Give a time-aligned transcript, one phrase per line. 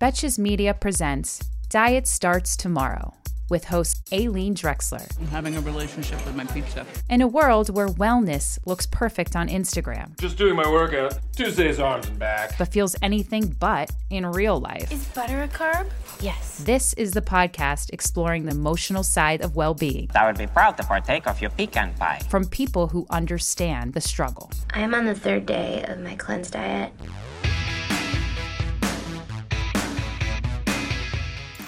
[0.00, 3.14] Betches Media presents Diet Starts Tomorrow
[3.50, 5.06] with host Aileen Drexler.
[5.18, 6.86] I'm having a relationship with my pizza.
[7.10, 11.18] In a world where wellness looks perfect on Instagram, Just doing my workout.
[11.34, 12.56] Tuesdays arms and back.
[12.58, 14.90] but feels anything but in real life.
[14.92, 15.90] Is butter a carb?
[16.20, 16.58] Yes.
[16.64, 20.76] This is the podcast exploring the emotional side of well being I would be proud
[20.76, 22.20] to partake of your pecan pie.
[22.30, 24.50] from people who understand the struggle.
[24.72, 26.92] I am on the third day of my cleanse diet.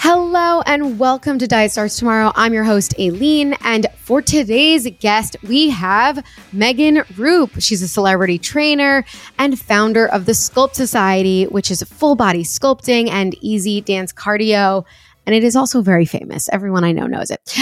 [0.04, 2.32] Hello and welcome to Diet Starts Tomorrow.
[2.34, 3.54] I'm your host, Aileen.
[3.60, 7.52] And for today's guest, we have Megan Roup.
[7.60, 9.04] She's a celebrity trainer
[9.38, 14.84] and founder of the Sculpt Society, which is full body sculpting and easy dance cardio.
[15.24, 16.48] And it is also very famous.
[16.48, 17.56] Everyone I know knows it.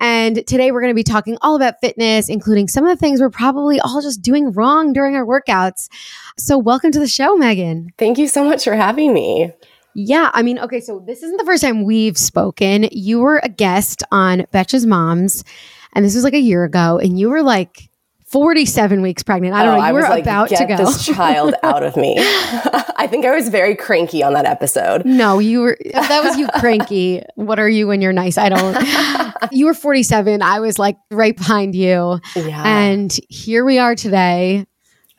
[0.00, 3.20] And today we're going to be talking all about fitness, including some of the things
[3.20, 5.88] we're probably all just doing wrong during our workouts.
[6.36, 7.90] So, welcome to the show, Megan.
[7.96, 9.52] Thank you so much for having me.
[9.94, 12.88] Yeah, I mean, okay, so this isn't the first time we've spoken.
[12.90, 15.44] You were a guest on Betches Moms,
[15.92, 17.88] and this was like a year ago, and you were like
[18.26, 19.54] 47 weeks pregnant.
[19.54, 19.86] I don't Oh, know.
[19.86, 20.76] You was were like, about Get to go.
[20.76, 22.16] this child out of me.
[22.18, 25.04] I think I was very cranky on that episode.
[25.04, 27.22] no, you were, that was you cranky.
[27.36, 28.36] What are you when you're nice?
[28.36, 29.52] I don't.
[29.52, 30.42] you were 47.
[30.42, 32.18] I was like right behind you.
[32.34, 34.66] Yeah, And here we are today.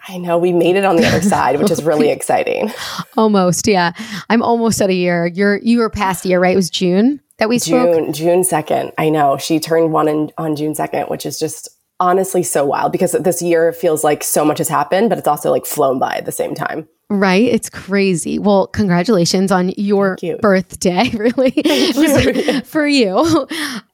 [0.08, 2.72] I know we made it on the other side, which is really exciting.
[3.18, 3.68] Almost.
[3.68, 3.94] Yeah.
[4.30, 5.28] I'm almost at a year.
[5.28, 6.54] You're, you were past a year, right?
[6.54, 7.94] It was June that we spoke.
[7.94, 8.92] June June second.
[8.98, 12.92] I know she turned one in, on June second, which is just honestly so wild
[12.92, 16.16] because this year feels like so much has happened, but it's also like flown by
[16.16, 16.88] at the same time.
[17.10, 17.44] Right?
[17.44, 18.40] It's crazy.
[18.40, 20.38] Well, congratulations on your you.
[20.38, 21.54] birthday, really.
[21.64, 22.62] you.
[22.66, 23.48] For you.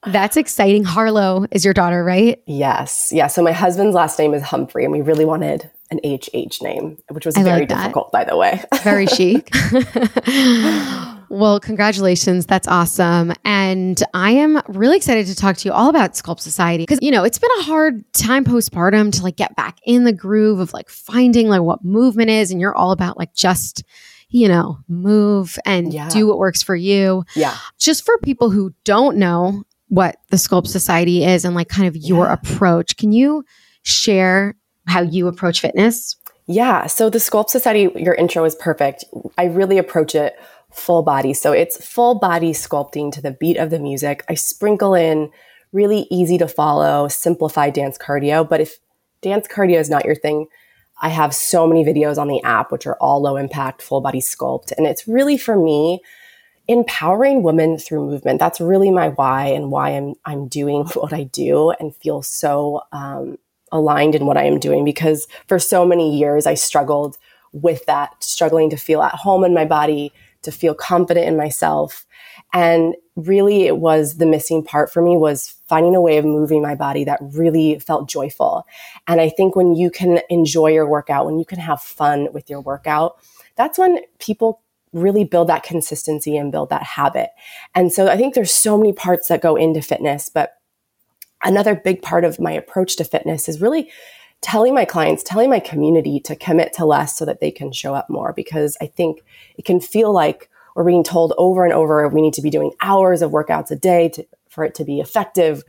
[0.06, 0.86] That's exciting.
[0.86, 2.42] Harlow is your daughter, right?
[2.48, 3.28] Yes, yeah.
[3.28, 7.26] So my husband's last name is Humphrey, and we really wanted an HH name, which
[7.26, 8.64] was I very like difficult, by the way.
[8.84, 9.52] Very chic.
[11.30, 12.46] well, congratulations.
[12.46, 13.34] That's awesome.
[13.46, 17.12] And I am really excited to talk to you all about Sculpt Society because, you
[17.12, 20.74] know, it's been a hard time postpartum to like get back in the groove of
[20.74, 22.52] like finding like what movement is.
[22.52, 23.84] And you're all about like just,
[24.30, 26.10] you know, move and Yeah.
[26.10, 27.24] do what works for you.
[27.36, 27.58] yeah.
[27.80, 31.98] just for people who don't know what the Sculpt Society is and like kind of
[31.98, 32.34] your Yeah.
[32.34, 33.44] approach, can you
[33.84, 34.56] share
[34.88, 36.16] how you approach fitness?
[36.48, 36.88] Yeah.
[36.88, 39.06] So the Sculpt Society, your intro is perfect.
[39.38, 40.38] I really approach it
[40.72, 41.34] full body.
[41.34, 44.24] So it's full body sculpting to the beat of the music.
[44.30, 45.32] I sprinkle in
[45.72, 48.48] really easy to follow, simplified dance cardio.
[48.48, 48.80] But if
[49.22, 50.48] dance cardio is not your thing,
[51.02, 54.20] I have so many videos on the app, which are all low impact, full body
[54.20, 54.72] sculpt.
[54.78, 56.02] And it's really for me,
[56.68, 58.40] empowering women through movement.
[58.40, 62.82] That's really my why and why I'm, I'm doing what I do and feel so,
[62.92, 63.38] um,
[63.72, 67.18] aligned in what I am doing because for so many years I struggled
[67.54, 72.06] with that, struggling to feel at home in my body, to feel confident in myself.
[72.54, 76.62] And really it was the missing part for me was finding a way of moving
[76.62, 78.66] my body that really felt joyful.
[79.08, 82.50] And I think when you can enjoy your workout, when you can have fun with
[82.50, 83.18] your workout,
[83.56, 84.62] that's when people
[84.94, 87.30] really build that consistency and build that habit.
[87.76, 90.56] And so I think there's so many parts that go into fitness, but
[91.44, 93.92] another big part of my approach to fitness is really
[94.42, 97.94] telling my clients, telling my community to commit to less so that they can show
[97.94, 99.22] up more because I think
[99.58, 102.72] it can feel like we're being told over and over we need to be doing
[102.82, 105.64] hours of workouts a day to, for it to be effective,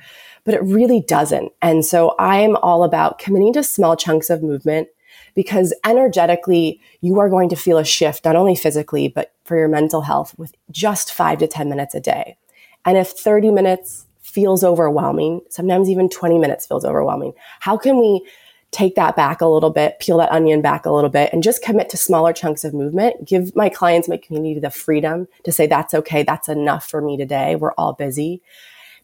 [0.45, 1.53] but it really doesn't.
[1.61, 4.89] And so I'm all about committing to small chunks of movement
[5.35, 9.69] because energetically you are going to feel a shift, not only physically, but for your
[9.69, 12.37] mental health with just five to 10 minutes a day.
[12.85, 18.27] And if 30 minutes feels overwhelming, sometimes even 20 minutes feels overwhelming, how can we
[18.71, 21.63] take that back a little bit, peel that onion back a little bit, and just
[21.63, 23.27] commit to smaller chunks of movement?
[23.27, 27.19] Give my clients, my community the freedom to say, that's okay, that's enough for me
[27.19, 27.57] today.
[27.57, 28.41] We're all busy.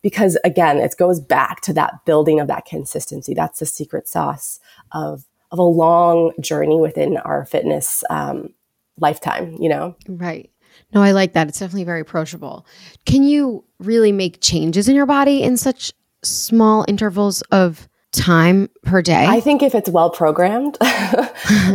[0.00, 3.34] Because again, it goes back to that building of that consistency.
[3.34, 4.60] That's the secret sauce
[4.92, 8.54] of, of a long journey within our fitness um,
[8.96, 9.94] lifetime, you know?
[10.08, 10.50] Right.
[10.94, 11.49] No, I like that.
[11.49, 12.67] It's definitely very approachable.
[13.05, 15.93] Can you really make changes in your body in such
[16.23, 19.26] small intervals of time per day?
[19.26, 20.79] I think if it's well programmed,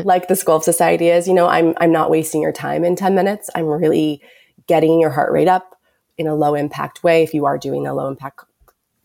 [0.04, 3.14] like the Sculpt Society is, you know, I'm I'm not wasting your time in 10
[3.14, 3.50] minutes.
[3.56, 4.22] I'm really
[4.68, 5.76] getting your heart rate up
[6.18, 8.46] in a low impact way if you are doing a low impact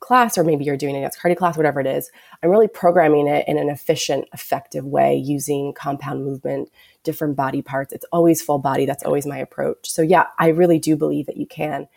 [0.00, 2.10] class or maybe you're doing a dance cardio class whatever it is
[2.42, 6.70] i'm really programming it in an efficient effective way using compound movement
[7.08, 10.78] different body parts it's always full body that's always my approach so yeah i really
[10.78, 11.88] do believe that you can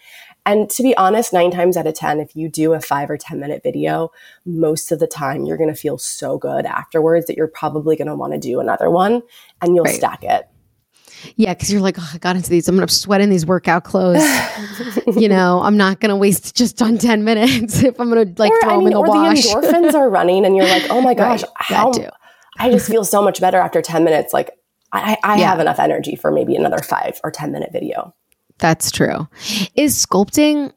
[0.46, 3.18] and to be honest nine times out of ten if you do a five or
[3.18, 4.10] ten minute video
[4.46, 8.08] most of the time you're going to feel so good afterwards that you're probably going
[8.08, 9.22] to want to do another one
[9.62, 9.96] and you'll right.
[9.96, 10.48] stack it
[11.36, 12.68] yeah, because you're like, oh, I got into these.
[12.68, 14.24] I'm gonna sweat in these workout clothes.
[15.16, 18.60] you know, I'm not gonna waste just on 10 minutes if I'm gonna like or,
[18.62, 19.44] throw I mean, them in the or wash.
[19.44, 21.92] the endorphins are running, and you're like, oh my gosh, right, how?
[22.58, 24.34] I just feel so much better after 10 minutes.
[24.34, 24.52] Like
[24.94, 25.50] I, I yeah.
[25.50, 28.14] have enough energy for maybe another five or 10 minute video.
[28.58, 29.28] That's true.
[29.76, 30.72] Is sculpting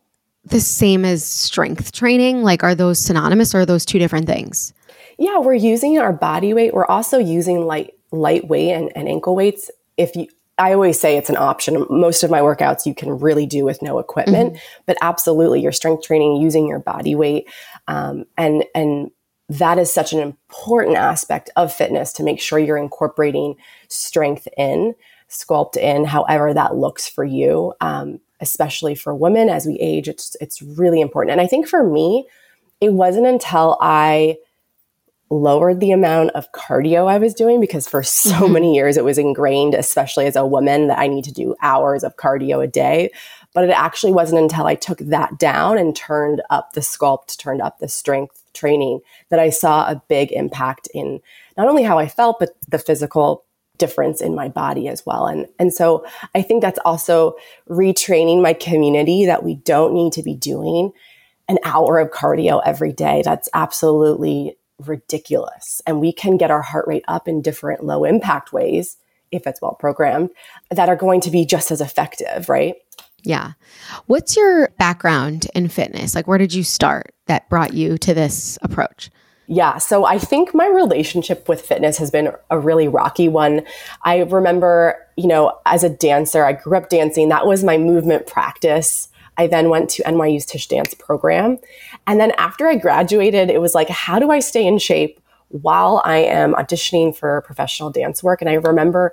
[0.45, 2.43] the same as strength training?
[2.43, 4.73] Like, are those synonymous or are those two different things?
[5.19, 6.75] Yeah, we're using our body weight.
[6.75, 11.31] We're also using light lightweight and, and ankle weights if you I always say it's
[11.31, 11.85] an option.
[11.91, 14.83] Most of my workouts you can really do with no equipment, mm-hmm.
[14.87, 17.49] but absolutely your strength training using your body weight,
[17.89, 19.11] um, and and
[19.49, 23.57] that is such an important aspect of fitness to make sure you're incorporating
[23.89, 24.95] strength in,
[25.29, 27.75] sculpt in, however that looks for you.
[27.81, 31.33] Um, especially for women as we age, it's it's really important.
[31.33, 32.27] And I think for me,
[32.81, 34.37] it wasn't until I
[35.31, 38.53] lowered the amount of cardio I was doing because for so mm-hmm.
[38.53, 42.05] many years it was ingrained, especially as a woman, that I need to do hours
[42.05, 43.11] of cardio a day.
[43.53, 47.63] But it actually wasn't until I took that down and turned up the sculpt, turned
[47.63, 49.01] up the strength training
[49.31, 51.21] that I saw a big impact in
[51.57, 53.44] not only how I felt, but the physical
[53.79, 55.27] difference in my body as well.
[55.27, 57.37] And, and so I think that's also
[57.69, 60.93] retraining my community that we don't need to be doing
[61.49, 63.23] an hour of cardio every day.
[63.25, 65.83] That's absolutely ridiculous.
[65.87, 68.97] And we can get our heart rate up in different low impact ways,
[69.31, 70.31] if it's well programmed,
[70.71, 72.77] that are going to be just as effective, right?
[73.23, 73.53] Yeah.
[74.07, 76.15] What's your background in fitness?
[76.15, 79.11] Like, where did you start that brought you to this approach?
[79.47, 83.63] Yeah, so I think my relationship with fitness has been a really rocky one.
[84.03, 87.29] I remember, you know, as a dancer, I grew up dancing.
[87.29, 89.09] That was my movement practice.
[89.37, 91.59] I then went to NYU's Tisch Dance program.
[92.07, 96.01] And then after I graduated, it was like, how do I stay in shape while
[96.05, 98.41] I am auditioning for professional dance work?
[98.41, 99.13] And I remember,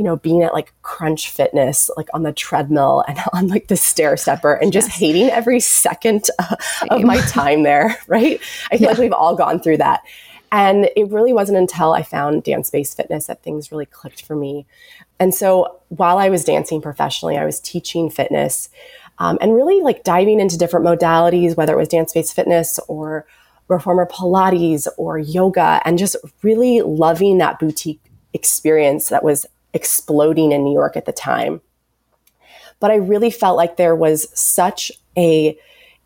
[0.00, 3.76] you know, being at like Crunch Fitness, like on the treadmill and on like the
[3.76, 4.98] stair stepper and just yes.
[4.98, 6.24] hating every second
[6.90, 8.40] of my time there, right?
[8.72, 8.88] I feel yeah.
[8.88, 10.00] like we've all gone through that.
[10.50, 14.34] And it really wasn't until I found dance based fitness that things really clicked for
[14.34, 14.64] me.
[15.18, 18.70] And so while I was dancing professionally, I was teaching fitness
[19.18, 23.26] um, and really like diving into different modalities, whether it was dance based fitness or
[23.68, 28.00] reformer Pilates or yoga, and just really loving that boutique
[28.32, 29.44] experience that was
[29.74, 31.60] exploding in New York at the time.
[32.80, 35.58] But I really felt like there was such a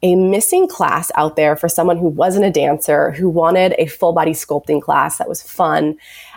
[0.02, 4.12] a missing class out there for someone who wasn't a dancer, who wanted a full
[4.12, 5.96] body sculpting class that was fun,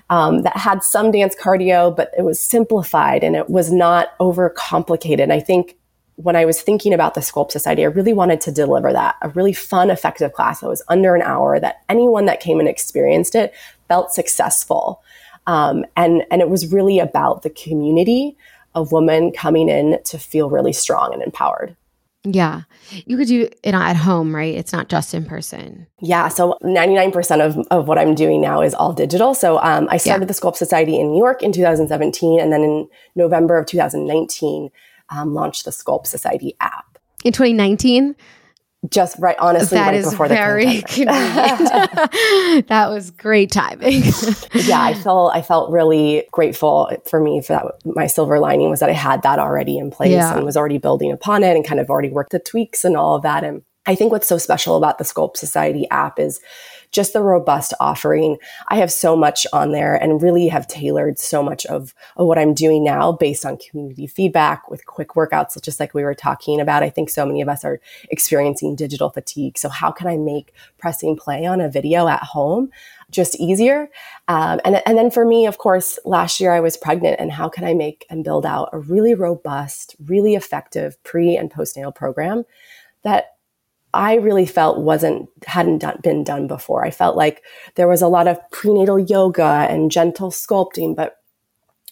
[0.09, 5.21] um, that had some dance cardio, but it was simplified and it was not overcomplicated.
[5.21, 5.75] And I think
[6.15, 9.29] when I was thinking about the Sculpt Society, I really wanted to deliver that a
[9.29, 13.35] really fun, effective class that was under an hour that anyone that came and experienced
[13.35, 13.53] it
[13.87, 15.03] felt successful.
[15.47, 18.37] Um, and, and it was really about the community
[18.75, 21.75] of women coming in to feel really strong and empowered.
[22.23, 22.63] Yeah.
[23.05, 24.53] You could do it at home, right?
[24.53, 25.87] It's not just in person.
[26.01, 26.27] Yeah.
[26.27, 29.33] So 99% of, of what I'm doing now is all digital.
[29.33, 30.27] So um, I started yeah.
[30.27, 32.39] the Sculpt Society in New York in 2017.
[32.39, 34.69] And then in November of 2019,
[35.09, 38.15] um, launched the Sculpt Society app in 2019
[38.89, 40.65] just right honestly that right is before very
[42.67, 44.03] that was great timing.
[44.53, 48.79] Yeah i felt i felt really grateful for me for that my silver lining was
[48.79, 50.35] that i had that already in place yeah.
[50.35, 53.15] and was already building upon it and kind of already worked the tweaks and all
[53.15, 53.43] of that.
[53.43, 56.39] And i think what's so special about the sculpt society app is
[56.97, 58.37] just the robust offering.
[58.69, 62.39] I have so much on there and really have tailored so much of, of what
[62.39, 66.59] I'm doing now based on community feedback with quick workouts, just like we were talking
[66.59, 66.81] about.
[66.81, 69.59] I think so many of us are experiencing digital fatigue.
[69.59, 72.71] So how can I make pressing play on a video at home?
[73.09, 73.89] just easier.
[74.27, 77.47] Um, and, and then for me, of course, last year I was pregnant and how
[77.47, 82.43] can I make and build out a really robust, really effective pre and postnatal program
[83.03, 83.36] that
[83.97, 86.85] I really felt wasn't hadn't done, been done before.
[86.85, 87.43] I felt like
[87.75, 91.17] there was a lot of prenatal yoga and gentle sculpting, but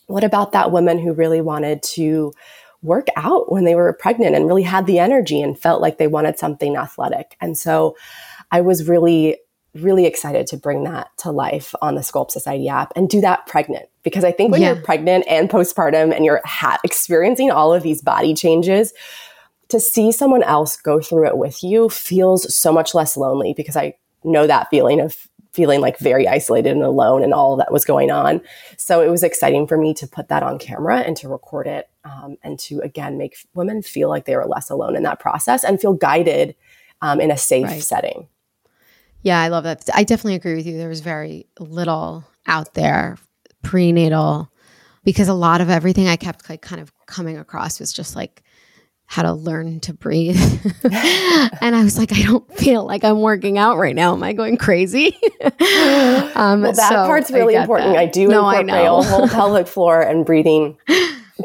[0.08, 2.32] what about that woman who really wanted to
[2.84, 6.08] work out when they were pregnant and really had the energy and felt like they
[6.08, 7.36] wanted something athletic?
[7.42, 7.98] And so
[8.52, 9.38] I was really
[9.74, 13.46] really excited to bring that to life on the Sculpt Society app and do that
[13.46, 13.90] pregnant.
[14.04, 14.72] Because I think when Yeah.
[14.74, 18.94] you're pregnant and postpartum and you're ha- experiencing all of these body changes,
[19.70, 23.76] to see someone else go through it with you feels so much less lonely because
[23.76, 27.86] I know that feeling of feeling like very isolated and alone and all that was
[27.86, 28.42] going on.
[28.78, 31.90] So it was exciting for me to put that on camera and to record it
[32.04, 35.64] um, and to again make women feel like they were less alone in that process
[35.64, 36.56] and feel guided
[37.02, 37.82] um, in a safe Right.
[37.82, 38.28] setting.
[39.22, 39.90] Yeah, I love that.
[39.94, 40.78] I definitely agree with you.
[40.78, 43.18] There was very little out there
[43.64, 44.52] prenatal
[45.04, 48.44] because a lot of everything I kept like kind of coming across was just like
[49.08, 50.36] how to learn to breathe.
[50.84, 54.14] and I was like, I don't feel like I'm working out right now.
[54.14, 55.16] Am I going crazy?
[55.44, 57.94] um, Well, that so part's really get important.
[57.94, 58.00] that.
[58.00, 58.98] I do no, I incorporate know.
[58.98, 60.78] a whole pelvic floor and breathing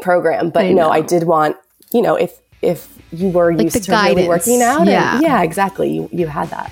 [0.01, 1.55] program, but I no, I did want
[1.93, 5.15] you know if if you were Like used to really working out, Yeah.
[5.15, 6.71] and, yeah, exactly, you you had that.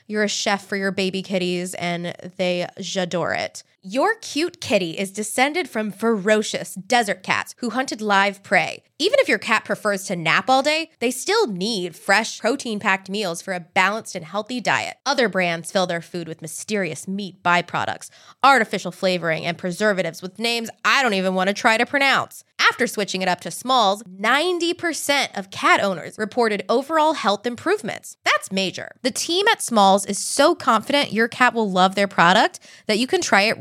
[0.11, 3.63] you're a chef for your baby kitties, and they j'adore it.
[3.83, 8.83] Your cute kitty is descended from ferocious desert cats who hunted live prey.
[8.99, 13.09] Even if your cat prefers to nap all day, they still need fresh, protein packed
[13.09, 14.97] meals for a balanced and healthy diet.
[15.03, 18.11] Other brands fill their food with mysterious meat byproducts,
[18.43, 22.43] artificial flavoring, and preservatives with names I don't even want to try to pronounce.
[22.59, 28.17] After switching it up to Smalls, 90% of cat owners reported overall health improvements.
[28.23, 28.91] That's major.
[29.01, 33.07] The team at Smalls is so confident your cat will love their product that you
[33.07, 33.57] can try it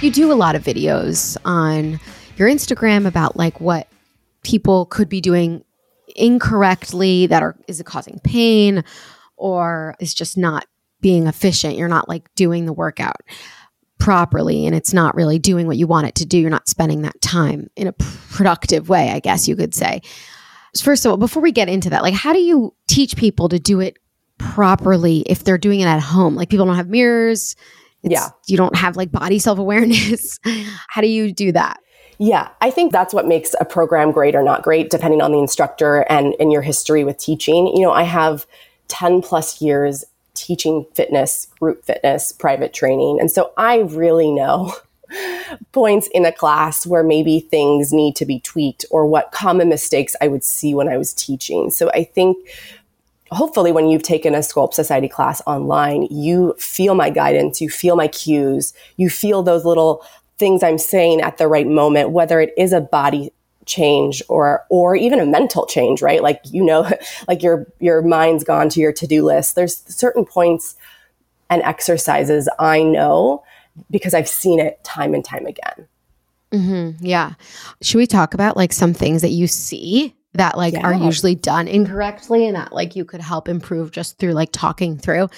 [0.00, 2.00] You do a lot of videos on
[2.36, 3.86] your Instagram about like what
[4.42, 5.64] people could be doing
[6.16, 8.84] incorrectly that are is it causing pain
[9.36, 10.66] or is just not
[11.00, 11.76] being efficient.
[11.76, 13.20] You're not like doing the workout
[13.98, 16.38] properly and it's not really doing what you want it to do.
[16.38, 20.02] You're not spending that time in a productive way, I guess you could say.
[20.80, 23.58] First of all, before we get into that, like how do you teach people to
[23.58, 23.98] do it
[24.50, 26.34] properly if they're doing it at home?
[26.34, 27.56] Like people don't have mirrors
[28.02, 28.30] yeah.
[28.46, 30.38] You don't have like body self awareness.
[30.88, 31.80] How do you do that?
[32.18, 35.38] Yeah, I think that's what makes a program great or not great, depending on the
[35.38, 37.66] instructor and, in your history with teaching.
[37.68, 38.46] You know, I have
[38.88, 43.18] 10 plus years teaching fitness, group fitness, private training.
[43.18, 44.72] And so I really know
[45.72, 50.14] points in a class where maybe things need to be tweaked or what common mistakes
[50.20, 51.70] I would see when I was teaching.
[51.70, 52.36] So I think
[53.32, 57.96] hopefully when you've taken a Sculpt Society class online, you feel my guidance, you feel
[57.96, 60.04] my cues, you feel those little
[60.38, 63.32] things I'm saying at the right moment, whether it is a body
[63.64, 66.22] change or or even a mental change, right?
[66.22, 66.88] Like you know,
[67.28, 69.54] like your your mind's gone to your to-do list.
[69.54, 70.76] There's certain points
[71.48, 73.44] and exercises I know
[73.90, 75.88] because I've seen it time and time again.
[76.52, 77.04] Mm-hmm.
[77.04, 77.34] Yeah.
[77.80, 80.82] Should we talk about like some things that you see that like yeah.
[80.82, 84.96] are usually done incorrectly and that like you could help improve just through like talking
[84.96, 85.28] through?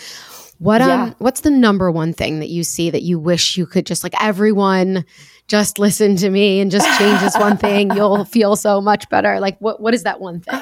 [0.59, 1.15] What um yeah.
[1.19, 4.15] what's the number one thing that you see that you wish you could just like
[4.23, 5.05] everyone
[5.47, 9.41] just listen to me and just change this one thing, you'll feel so much better.
[9.41, 10.61] Like what what is that one thing?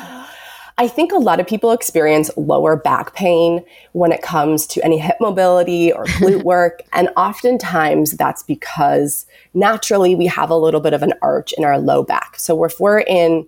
[0.78, 4.98] I think a lot of people experience lower back pain when it comes to any
[4.98, 6.82] hip mobility or glute work.
[6.92, 11.78] And oftentimes that's because naturally we have a little bit of an arch in our
[11.78, 12.38] low back.
[12.38, 13.46] So if we're in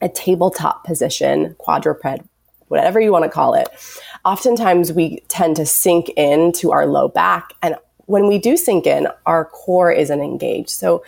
[0.00, 2.22] a tabletop position, quadruped,
[2.68, 3.68] whatever you want to call it,
[4.24, 7.52] oftentimes we tend to sink into our low back.
[7.62, 7.76] And
[8.06, 10.70] when we do sink in, our core isn't engaged.
[10.70, 11.04] So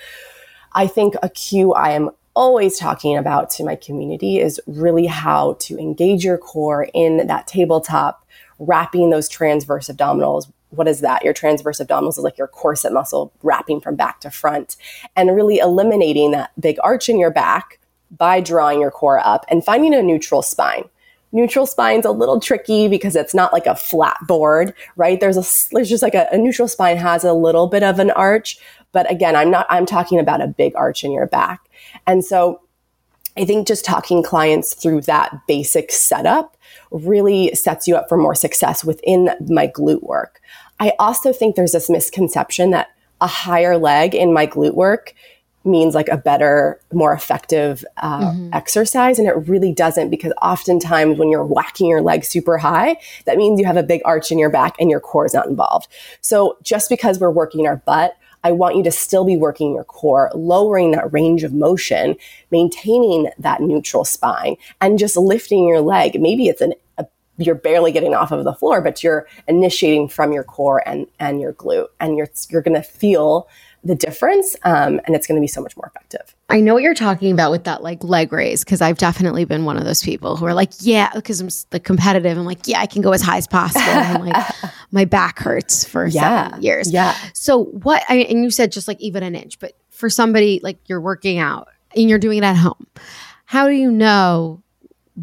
[0.72, 5.56] I think a cue I am always talking about to my community is really how
[5.60, 8.26] to engage your core in that tabletop,
[8.58, 10.50] wrapping those transverse abdominals.
[10.70, 11.24] What is that?
[11.24, 14.76] Your transverse abdominals is like your corset muscle wrapping from back to front
[15.16, 17.79] and really eliminating that big arch in your back
[18.10, 20.84] by drawing your core up and finding a neutral spine.
[21.32, 25.20] Neutral spine's a little tricky because it's not like a flat board, right?
[25.20, 28.10] There's a, there's just like a, a neutral spine has a little bit of an
[28.10, 28.58] arch,
[28.90, 31.60] but again, I'm not, I'm talking about a big arch in your back.
[32.06, 32.62] And so
[33.36, 36.56] I think just talking clients through that basic setup
[36.90, 40.40] really sets you up for more success within my glute work.
[40.80, 42.88] I also think there's this misconception that
[43.20, 45.14] a higher leg in my glute work
[45.64, 48.50] means like a better, more effective uh, mm-hmm.
[48.52, 49.18] exercise.
[49.18, 52.96] And it really doesn't because oftentimes when you're whacking your leg super high,
[53.26, 55.46] that means you have a big arch in your back and your core is not
[55.46, 55.88] involved.
[56.20, 59.84] So just because we're working our butt, I want you to still be working your
[59.84, 62.16] core, lowering that range of motion,
[62.50, 66.18] maintaining that neutral spine, and just lifting your leg.
[66.18, 70.32] Maybe it's an a, you're barely getting off of the floor, but you're initiating from
[70.32, 73.46] your core and and your glute, and you're you're going to feel
[73.82, 76.34] the difference um, and it's going to be so much more effective.
[76.48, 79.64] I know what you're talking about with that like leg raise because i've definitely been
[79.64, 82.36] one of those people who are like yeah because i'm the competitive.
[82.36, 83.84] I'm like yeah i can go as high as possible.
[83.84, 84.46] And like
[84.90, 86.48] my back hurts for yeah.
[86.48, 86.92] seven years.
[86.92, 87.16] Yeah.
[87.32, 90.78] So what I, and you said just like even an inch but for somebody like
[90.86, 92.86] you're working out and you're doing it at home
[93.44, 94.62] how do you know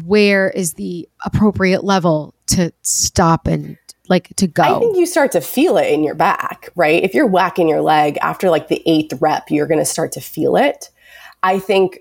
[0.04, 3.76] where is the appropriate level to stop and
[4.08, 4.62] like to go?
[4.62, 7.02] I think you start to feel it in your back, right?
[7.02, 10.20] If you're whacking your leg after like the eighth rep, you're going to start to
[10.20, 10.90] feel it.
[11.42, 12.00] I think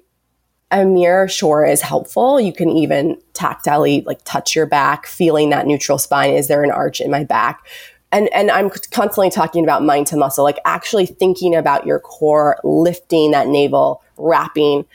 [0.72, 2.40] a mirror sure is helpful.
[2.40, 6.34] You can even tactilely like touch your back, feeling that neutral spine.
[6.34, 7.66] Is there an arch in my back?
[8.12, 12.58] And, and I'm constantly talking about mind to muscle, like actually thinking about your core,
[12.64, 14.86] lifting that navel, wrapping.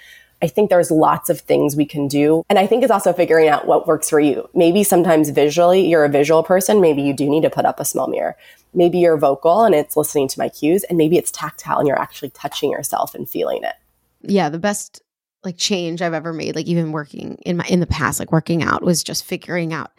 [0.43, 2.43] I think there's lots of things we can do.
[2.51, 4.49] And I think it's also figuring out what works for you.
[4.55, 6.81] Maybe sometimes visually, you're a visual person.
[6.81, 8.37] Maybe you do need to put up a small mirror.
[8.75, 10.83] Maybe you're vocal and it's listening to my cues.
[10.85, 13.75] And maybe it's tactile and you're actually touching yourself and feeling it.
[14.23, 14.49] Yeah.
[14.49, 15.01] The best
[15.45, 18.65] like change I've ever made, like even working in my, in the past, like working
[18.65, 19.93] out was just figuring out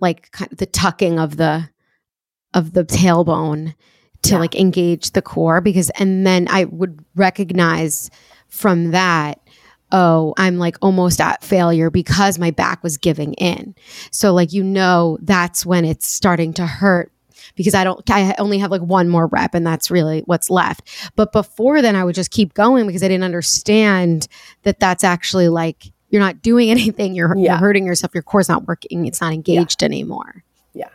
[0.00, 1.68] like kind of the tucking of the,
[2.54, 3.74] of the tailbone
[4.22, 4.38] to yeah.
[4.38, 8.10] like engage the core because, and then I would recognize
[8.48, 9.40] from that
[9.92, 13.74] oh, I'm like almost at failure because my back was giving in.
[14.10, 17.12] So, like, you know, that's when it's starting to hurt
[17.56, 20.88] because I don't, I only have like one more rep and that's really what's left.
[21.16, 24.28] But before then, I would just keep going because I didn't understand
[24.62, 27.14] that that's actually like, you're not doing anything.
[27.14, 27.52] You're, yeah.
[27.52, 28.14] you're hurting yourself.
[28.14, 29.06] Your core's not working.
[29.06, 29.86] It's not engaged yeah.
[29.86, 30.44] anymore.
[30.74, 30.88] Yeah.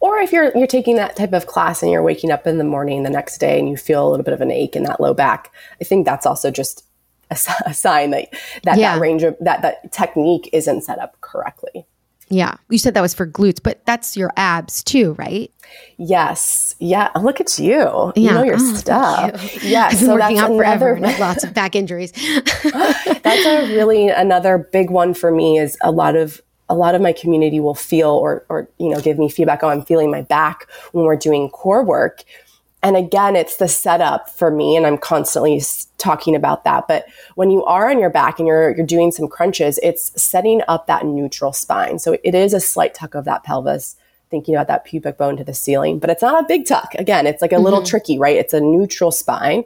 [0.00, 2.64] Or if you're you're taking that type of class and you're waking up in the
[2.64, 5.00] morning the next day and you feel a little bit of an ache in that
[5.00, 6.84] low back, I think that's also just
[7.30, 8.28] a, a sign that
[8.64, 8.94] that, yeah.
[8.94, 11.86] that range of that that technique isn't set up correctly.
[12.30, 12.54] Yeah.
[12.68, 15.52] You said that was for glutes, but that's your abs too, right?
[15.98, 16.76] Yes.
[16.78, 17.10] Yeah.
[17.20, 17.72] Look at you.
[17.74, 18.12] Yeah.
[18.14, 19.62] You know your oh, stuff.
[19.62, 19.70] You.
[19.70, 19.86] Yeah.
[19.86, 22.12] I've been so working out forever another, lots of back injuries.
[22.62, 27.02] that's a really another big one for me is a lot of a lot of
[27.02, 30.22] my community will feel or or you know give me feedback oh I'm feeling my
[30.22, 32.22] back when we're doing core work
[32.82, 35.62] And again, it's the setup for me, and I'm constantly
[35.98, 36.88] talking about that.
[36.88, 40.62] But when you are on your back and you're you're doing some crunches, it's setting
[40.66, 41.98] up that neutral spine.
[41.98, 43.96] So it is a slight tuck of that pelvis,
[44.30, 45.98] thinking about that pubic bone to the ceiling.
[45.98, 46.94] But it's not a big tuck.
[46.94, 47.64] Again, it's like a mm-hmm.
[47.64, 48.36] little tricky, right?
[48.36, 49.64] It's a neutral spine.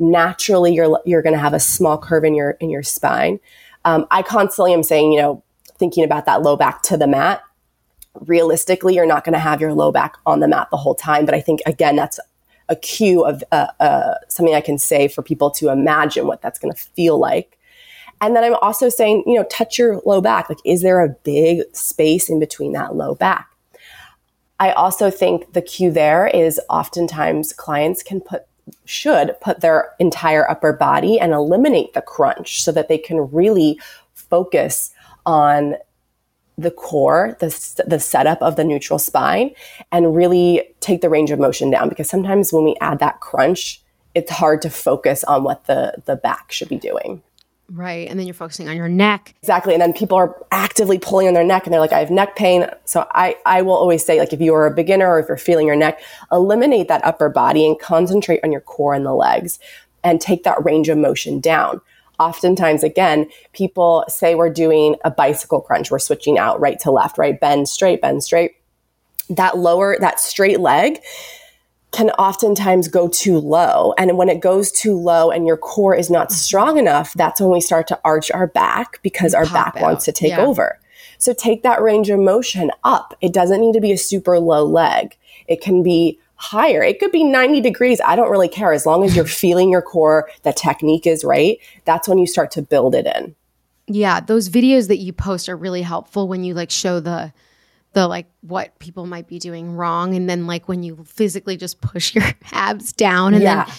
[0.00, 3.38] Naturally, you're you're going to have a small curve in your in your spine.
[3.84, 5.44] Um, I constantly am saying, you know,
[5.78, 7.42] thinking about that low back to the mat
[8.20, 11.26] realistically, you're not going to have your low back on the mat the whole time.
[11.26, 12.18] But I think, again, that's
[12.68, 16.58] a cue of uh, uh, something I can say for people to imagine what that's
[16.58, 17.58] going to feel like.
[18.20, 20.48] And then I'm also saying, you know, touch your low back.
[20.48, 23.48] Like, is there a big space in between that low back?
[24.58, 28.46] I also think the cue there is oftentimes clients can put,
[28.86, 33.78] should put their entire upper body and eliminate the crunch so that they can really
[34.14, 34.92] focus
[35.26, 35.76] on
[36.58, 39.50] the core, the, the setup of the neutral spine,
[39.92, 41.88] and really take the range of motion down.
[41.88, 43.82] Because sometimes when we add that crunch,
[44.14, 47.22] it's hard to focus on what the, the back should be doing.
[47.68, 48.08] Right.
[48.08, 49.34] And then you're focusing on your neck.
[49.42, 49.74] Exactly.
[49.74, 52.36] And then people are actively pulling on their neck and they're like, I have neck
[52.36, 52.66] pain.
[52.84, 55.36] So I, I will always say, like, if you are a beginner or if you're
[55.36, 59.58] feeling your neck, eliminate that upper body and concentrate on your core and the legs
[60.04, 61.80] and take that range of motion down
[62.18, 65.90] oftentimes again people say we're doing a bicycle crunch.
[65.90, 68.52] We're switching out right to left right bend straight bend straight.
[69.28, 71.00] That lower that straight leg
[71.92, 73.94] can oftentimes go too low.
[73.96, 76.36] And when it goes too low and your core is not mm-hmm.
[76.36, 79.82] strong enough that's when we start to arch our back because our back out.
[79.82, 80.40] wants to take yeah.
[80.40, 80.78] over.
[81.18, 83.16] So take that range of motion up.
[83.20, 85.16] It doesn't need to be a super low leg.
[85.48, 86.82] It can be higher.
[86.82, 88.00] It could be 90 degrees.
[88.04, 88.72] I don't really care.
[88.72, 92.50] As long as you're feeling your core, the technique is right, that's when you start
[92.52, 93.34] to build it in.
[93.88, 97.32] Yeah, those videos that you post are really helpful when you like show the
[97.92, 101.80] the like what people might be doing wrong and then like when you physically just
[101.80, 103.64] push your abs down and yeah.
[103.64, 103.74] then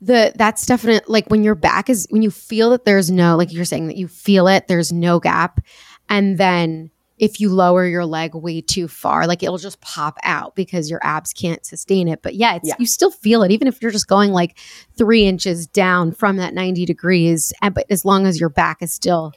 [0.00, 3.52] the that's definite like when your back is when you feel that there's no like
[3.52, 5.60] you're saying that you feel it there's no gap
[6.08, 6.90] and then
[7.20, 11.00] if you lower your leg way too far, like it'll just pop out because your
[11.02, 12.22] abs can't sustain it.
[12.22, 12.74] But yeah, yeah.
[12.78, 14.58] you still feel it, even if you're just going like
[14.96, 17.52] three inches down from that 90 degrees.
[17.60, 19.32] But as long as your back is still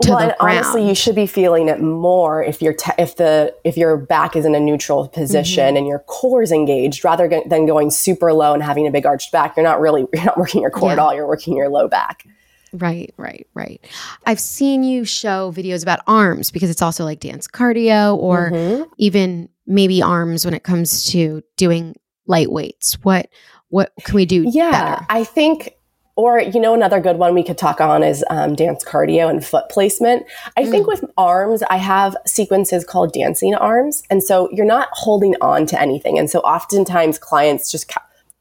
[0.00, 3.76] to well, honestly, you should be feeling it more if you're te- if the if
[3.76, 5.76] your back is in a neutral position mm-hmm.
[5.76, 9.32] and your core is engaged, rather than going super low and having a big arched
[9.32, 9.56] back.
[9.56, 10.94] You're not really you're not working your core yeah.
[10.94, 11.14] at all.
[11.14, 12.24] You're working your low back.
[12.72, 13.84] Right, right, right.
[14.26, 18.82] I've seen you show videos about arms because it's also like dance cardio or mm-hmm.
[18.98, 22.94] even maybe arms when it comes to doing light weights.
[23.02, 23.30] What
[23.68, 24.44] what can we do?
[24.48, 25.06] Yeah, better?
[25.08, 25.74] I think
[26.18, 29.46] or you know another good one we could talk on is um, dance cardio and
[29.46, 30.26] foot placement
[30.56, 30.70] i mm.
[30.70, 35.64] think with arms i have sequences called dancing arms and so you're not holding on
[35.64, 37.90] to anything and so oftentimes clients just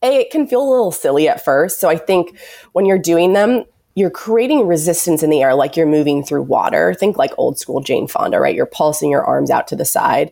[0.04, 2.38] a it can feel a little silly at first so i think
[2.74, 3.64] when you're doing them
[3.98, 6.94] you're creating resistance in the air like you're moving through water.
[6.94, 8.54] Think like old school Jane Fonda, right?
[8.54, 10.32] You're pulsing your arms out to the side.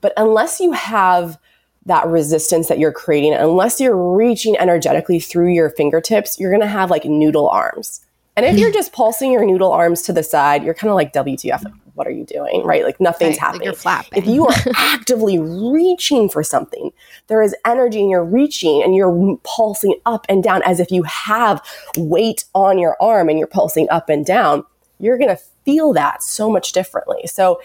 [0.00, 1.38] But unless you have
[1.86, 6.66] that resistance that you're creating, unless you're reaching energetically through your fingertips, you're going to
[6.66, 8.04] have like noodle arms.
[8.34, 11.12] And if you're just pulsing your noodle arms to the side, you're kind of like
[11.12, 11.62] WTF.
[12.00, 12.62] What are you doing?
[12.64, 12.82] Right?
[12.82, 13.60] Like nothing's right, happening.
[13.60, 14.18] Like you're flapping.
[14.22, 16.94] If you are actively reaching for something,
[17.26, 21.02] there is energy and you're reaching and you're pulsing up and down as if you
[21.02, 21.62] have
[21.98, 24.64] weight on your arm and you're pulsing up and down.
[24.98, 27.26] You're going to feel that so much differently.
[27.26, 27.60] So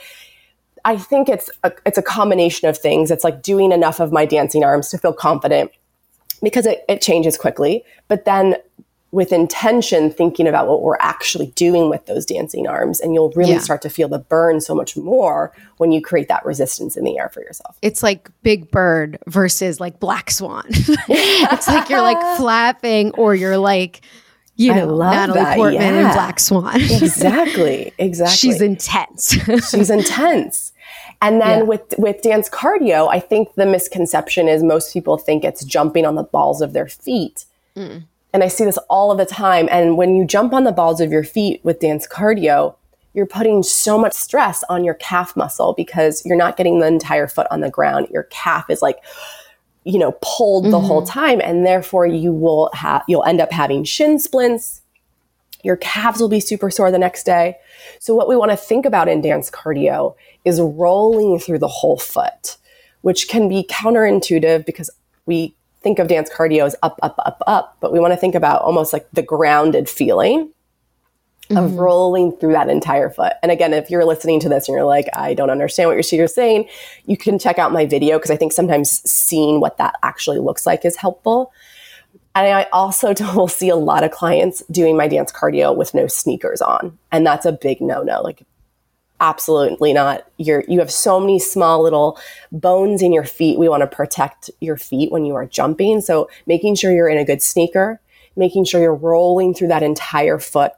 [0.84, 3.12] I think it's a, it's a combination of things.
[3.12, 5.72] It's like doing enough of my dancing arms to feel confident
[6.44, 7.86] because it, it changes quickly.
[8.10, 8.58] But then
[9.16, 13.54] with intention thinking about what we're actually doing with those dancing arms and you'll really
[13.54, 13.60] yeah.
[13.60, 17.18] start to feel the burn so much more when you create that resistance in the
[17.18, 22.20] air for yourself it's like big bird versus like black swan it's like you're like
[22.38, 24.02] flapping or you're like
[24.58, 25.56] you know natalie that.
[25.56, 26.08] portman yeah.
[26.08, 29.38] and black swan exactly exactly she's intense
[29.70, 30.74] she's intense
[31.22, 31.64] and then yeah.
[31.64, 36.16] with with dance cardio i think the misconception is most people think it's jumping on
[36.16, 37.46] the balls of their feet
[37.78, 38.04] mm.
[38.36, 39.70] And I see this all of the time.
[39.72, 42.76] And when you jump on the balls of your feet with dance cardio,
[43.14, 47.28] you're putting so much stress on your calf muscle because you're not getting the entire
[47.30, 48.10] foot on the ground.
[48.12, 48.98] Your calf is like,
[49.86, 50.86] you know, pulled the mm-hmm.
[50.86, 51.40] whole time.
[51.42, 54.82] And therefore you will have, you'll end up having shin splints.
[55.64, 57.56] Your calves will be super sore the next day.
[58.02, 61.98] So what we want to think about in dance cardio is rolling through the whole
[61.98, 62.58] foot,
[63.00, 64.90] which can be counterintuitive because
[65.26, 68.34] we think of dance cardio as up, up, up, up, but we want to think
[68.34, 70.52] about almost like the grounded feeling.
[71.52, 71.78] of Mhm.
[71.78, 73.34] rolling through that entire foot.
[73.44, 76.20] And again, if you're listening to this and you're like, I don't understand what you're,
[76.20, 76.68] you're saying,
[77.06, 80.66] you can check out my video because I think sometimes seeing what that actually looks
[80.66, 81.52] like is helpful.
[82.34, 86.08] And I also will see a lot of clients doing my dance cardio with no
[86.08, 86.98] sneakers on.
[87.12, 88.24] And that's a big no no.
[88.24, 88.42] Like,
[89.20, 90.28] absolutely not.
[90.38, 92.20] You're, you have so many small little
[92.52, 93.60] bones in your feet.
[93.60, 96.02] We want to protect your feet when you are jumping.
[96.02, 98.00] So, making sure you're in a good sneaker,
[98.36, 100.72] making sure you're rolling through that entire foot.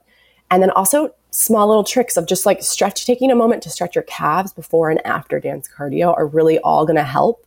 [0.49, 3.95] And then also small little tricks of just like stretch, taking a moment to stretch
[3.95, 7.45] your calves before and after dance cardio are really all going to help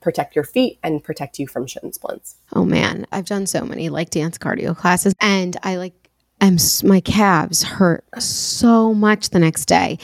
[0.00, 2.36] protect your feet and protect you from shin splints.
[2.54, 5.94] Oh man, I've done so many like dance cardio classes, and I like
[6.40, 9.98] am my calves hurt so much the next day,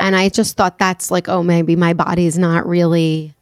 [0.00, 3.34] and I just thought that's like, oh, maybe my body's not really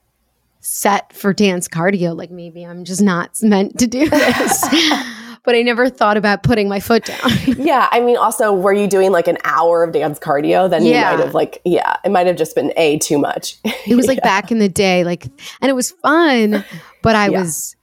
[0.60, 2.16] set for dance cardio.
[2.16, 4.60] Like maybe I'm just not meant to do this.
[5.42, 7.30] but I never thought about putting my foot down.
[7.46, 10.68] yeah, I mean, also, were you doing like an hour of dance cardio?
[10.68, 11.10] Then Yeah.
[11.12, 13.56] you might have like, yeah, it might have just been a too much.
[13.86, 15.24] It was like back in the day, like,
[15.62, 16.62] and it was fun,
[17.02, 17.40] but I Yeah.
[17.40, 17.74] was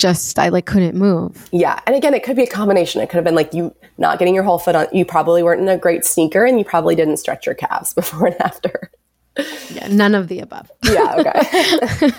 [0.00, 1.48] just, I like couldn't move.
[1.52, 1.78] Yeah.
[1.86, 3.00] And again, it could be a combination.
[3.02, 4.86] It could have been like you not getting your whole foot on.
[4.92, 8.28] You probably weren't in a great sneaker and you probably didn't stretch your calves before
[8.28, 8.90] and after.
[9.72, 10.70] Yeah, none of the above.
[10.82, 11.16] Yeah.
[11.18, 12.10] Okay.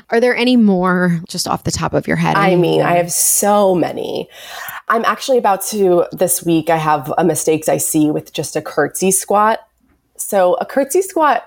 [0.10, 2.36] Are there any more just off the top of your head?
[2.36, 2.88] I mean, more?
[2.88, 4.28] I have so many.
[4.88, 8.62] I'm actually about to, this week, I have a mistakes I see with just a
[8.62, 9.60] curtsy squat.
[10.16, 11.46] So a curtsy squat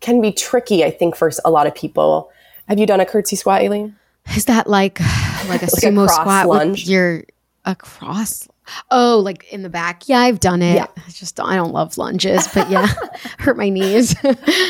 [0.00, 2.30] can be tricky, I think, for a lot of people.
[2.68, 3.96] Have you done a curtsy squat, Aileen?
[4.36, 5.00] Is that like
[5.48, 6.80] like a Like a sumo cross squat lunge?
[6.82, 7.24] with your
[7.64, 8.48] a cross?
[8.90, 10.08] Oh, like in the back.
[10.08, 10.76] Yeah, I've done it.
[10.76, 10.86] Yeah.
[10.96, 12.86] I just I don't love lunges, but yeah,
[13.38, 14.14] hurt my knees.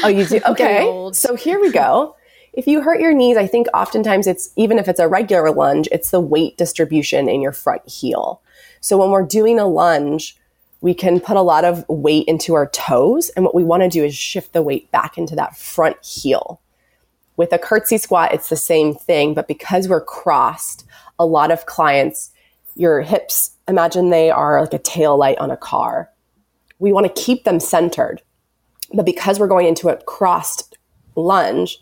[0.03, 0.41] Oh, you do?
[0.47, 1.11] Okay.
[1.13, 2.17] So here we go.
[2.53, 5.89] If you hurt your knees, I think oftentimes it's even if it's a regular lunge,
[5.93, 8.43] it's the weight distribution in your front heel.
[8.81, 10.37] So when we're doing a lunge,
[10.81, 13.29] we can put a lot of weight into our toes.
[13.31, 16.61] And what we want to do is shift the weight back into that front heel.
[17.43, 20.85] With a curtsy squat, it's the same thing, but because we're crossed,
[21.19, 22.31] a lot of clients,
[22.77, 26.09] your hips, imagine they are like a tail light on a car.
[26.79, 28.23] We want to keep them centered.
[28.95, 30.79] But because we're going into a crossed
[31.17, 31.81] lunge,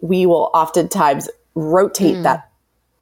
[0.00, 2.22] we will oftentimes rotate hmm.
[2.22, 2.50] that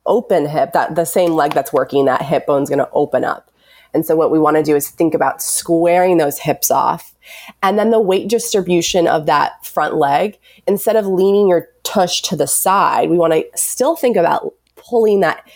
[0.05, 3.51] open hip, that the same leg that's working, that hip bone's going to open up.
[3.95, 7.14] And so what we want to do is think about squaring those hips off.
[7.62, 12.37] And then the weight distribution of that front leg, instead of leaning your tush to
[12.37, 15.47] the side, we want to still think about pulling that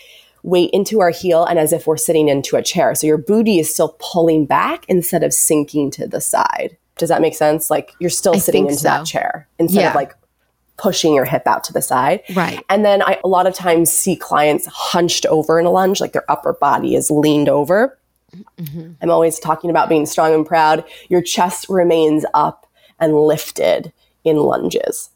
[0.43, 2.95] weight into our heel and as if we're sitting into a chair.
[2.95, 6.77] So your booty is still pulling back instead of sinking to the side.
[6.97, 7.69] Does that make sense?
[7.69, 9.89] Like you're still I sitting into that chair instead Yeah.
[9.89, 10.13] of like
[10.77, 12.21] pushing your hip out to the side.
[12.33, 12.63] Right.
[12.69, 16.13] And then I a lot of times see clients hunched over in a lunge, like
[16.13, 17.97] their upper body is leaned over.
[18.57, 18.91] Mm-hmm.
[19.01, 20.85] I'm always talking about being strong and proud.
[21.09, 22.65] Your chest remains up
[22.99, 23.91] and lifted
[24.23, 25.09] in lunges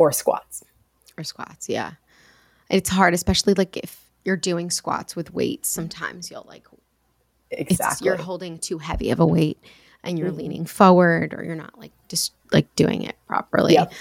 [0.00, 0.64] or squats.
[1.18, 1.92] or squats, yeah.
[2.70, 5.68] It's hard, especially like if you're doing squats with weights.
[5.68, 6.66] Sometimes you'll like
[7.50, 8.06] Exactly.
[8.06, 9.58] you're holding too heavy of a weight
[10.02, 10.38] and you're mm-hmm.
[10.38, 13.74] leaning forward or you're not like just like doing it properly.
[13.74, 13.92] Yep.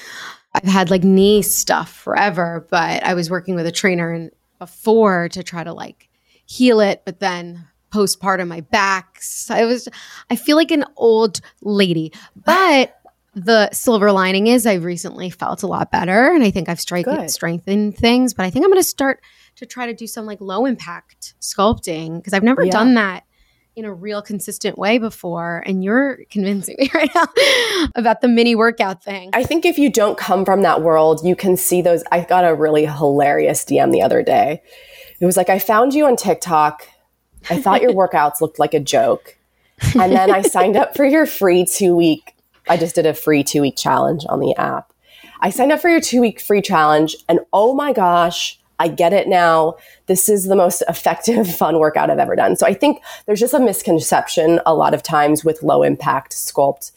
[0.54, 5.30] I've had like knee stuff forever, but I was working with a trainer and before
[5.30, 6.10] to try to like
[6.46, 9.22] heal it, but then postpartum my back.
[9.22, 9.90] So I was
[10.30, 12.14] I feel like an old lady.
[12.36, 12.99] But
[13.36, 17.30] the silver lining is I've recently felt a lot better and I think I've strike-
[17.30, 19.22] strengthened things, but I think I'm going to start
[19.58, 22.72] to try to do some like low impact sculpting because I've never Yeah.
[22.72, 23.24] done that
[23.76, 27.28] in a real consistent way before and you're convincing me right now
[27.96, 29.30] about the mini workout thing.
[29.34, 32.04] I think if you don't come from that world, you can see those.
[32.12, 34.62] I got a really hilarious DM the other day.
[35.22, 36.88] It was like, I found you on TikTok.
[37.50, 39.38] I thought your workouts looked like a joke.
[39.94, 42.34] And then I signed up for your free two week.
[42.70, 44.94] I just did a free two week challenge on the app.
[45.42, 49.12] I signed up for your two week free challenge, and oh my gosh, I get
[49.12, 49.76] it now.
[50.06, 52.56] This is the most effective, fun workout I've ever done.
[52.56, 56.92] So I think there's just a misconception a lot of times with low impact sculpt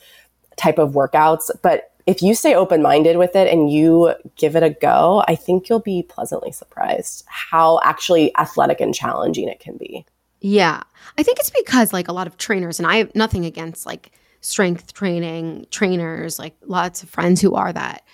[0.57, 1.51] type of workouts.
[1.63, 5.37] But if you stay open minded with it and you give it a go, I
[5.37, 10.05] think you'll be pleasantly surprised how actually athletic and challenging it can be.
[10.41, 10.83] Yeah.
[11.17, 14.13] I think it's because like a lot of trainers, and I have nothing against like
[14.43, 18.05] strength training trainers, like lots of friends who are that.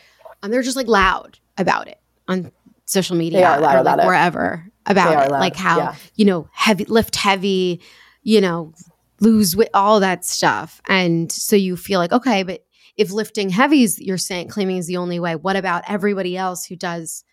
[0.43, 2.53] And they're just like loud about it on
[2.85, 4.07] social media They are loud or about like it.
[4.07, 5.31] wherever They about it.
[5.33, 5.95] loud, Like how, yeah.
[6.15, 7.81] you know, heavy lift heavy,
[8.23, 8.73] you know,
[9.21, 10.81] lose weight, all that stuff.
[10.89, 12.65] And so you feel like, okay, but
[12.97, 16.77] if lifting heavies, you're saying claiming is the only way, what about everybody else who
[16.77, 17.25] does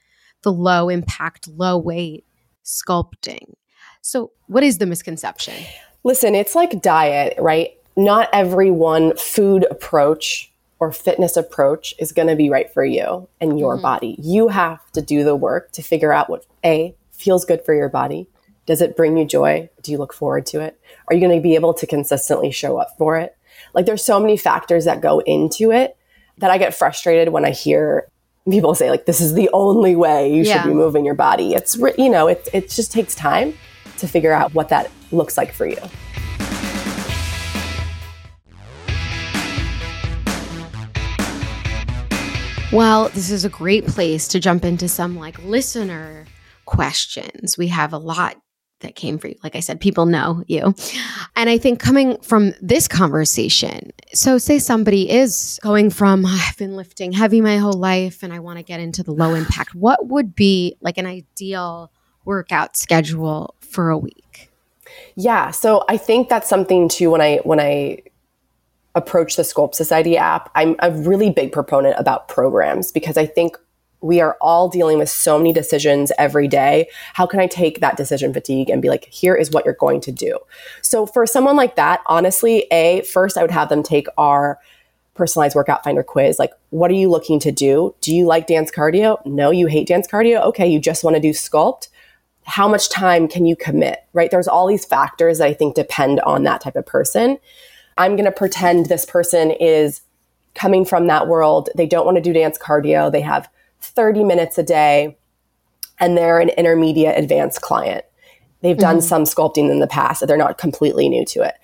[0.41, 2.25] the low impact, low weight
[2.63, 3.53] sculpting?
[4.01, 5.55] So what is the misconception?
[6.03, 7.71] Listen, it's like diet, right?
[7.95, 13.27] Not every one food approach or fitness approach is going to be right for you
[13.39, 13.81] and your Mm-hmm.
[13.81, 14.15] body.
[14.19, 17.88] You have to do the work to figure out what A feels good for your
[17.89, 18.27] body.
[18.65, 19.69] Does it bring you joy?
[19.84, 20.77] Do you look forward to it?
[21.08, 23.38] Are you going to be able to consistently show up for it?
[23.73, 25.95] Like there's so many factors that go into it
[26.39, 28.08] that I get frustrated when I hear
[28.49, 30.62] people say like this is the only way you Yeah.
[30.63, 31.53] should be moving your body.
[31.53, 33.53] It's you know, it it just takes time
[33.99, 35.77] to figure out what that looks like for you.
[42.75, 46.25] Well, this is a great place to jump into some like listener
[46.65, 47.57] questions.
[47.57, 48.35] We have a lot
[48.81, 49.35] that came for you.
[49.45, 50.75] Like I said, people know you.
[51.38, 56.57] And I think coming from this conversation, so say somebody is going from, oh, I've
[56.57, 59.73] been lifting heavy my whole life and I want to get into the low impact.
[59.73, 61.93] What would be like an ideal
[62.25, 64.51] workout schedule for a week?
[65.15, 68.01] Yeah, so I think that's something too when I when I
[68.95, 73.58] approach the Sculpt Society app, I'm a really big proponent about programs because I think
[74.01, 76.88] we are all dealing with so many decisions every day.
[77.13, 79.99] How can I take that decision fatigue and be like, here is what you're going
[80.01, 80.38] to do?
[80.81, 84.60] So for someone like that, honestly, A, first I would have them take our
[85.15, 86.38] personalized workout finder quiz.
[86.38, 87.95] Like, what are you looking to do?
[88.01, 89.25] Do you like dance cardio?
[89.25, 90.43] No, you hate dance cardio.
[90.43, 91.88] Okay, you just want to do sculpt.
[92.43, 94.03] How much time can you commit?
[94.13, 94.29] Right?
[94.29, 97.39] There's all these factors that I think depend on that type of person.
[97.97, 100.01] I'm going to pretend this person is
[100.53, 101.69] coming from that world.
[101.75, 103.12] They don't want to do dance cardio.
[103.12, 103.49] They have
[103.81, 105.17] 30 minutes a day
[105.99, 108.05] and they're an intermediate advanced client.
[108.62, 109.05] They've done mm-hmm.
[109.05, 110.19] some sculpting in the past.
[110.19, 111.55] So they're not completely new to it.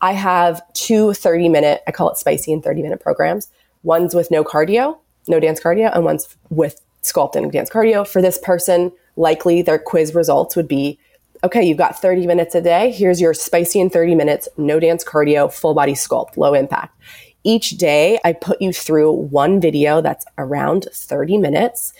[0.00, 3.48] I have two 30 minute, I call it spicy and 30 minute programs.
[3.82, 8.06] One's with no cardio, no dance cardio, and one's with sculpt and dance cardio.
[8.06, 10.98] For this person, likely their quiz results would be
[11.44, 12.90] okay, you've got 30 minutes a day.
[12.90, 16.96] Here's your spicy in 30 minutes, no dance cardio, full body sculpt, low impact.
[17.44, 21.92] Each day, I put you through one video that's around 30 minutes.